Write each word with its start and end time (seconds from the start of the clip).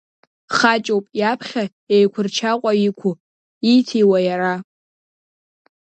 Хаҷоуп 0.55 1.05
иаԥхьа 1.19 1.63
еиқәырчаҟәа 1.95 2.71
иқәу, 2.87 3.11
ииҭиуа 3.69 4.19
иара! 4.27 4.53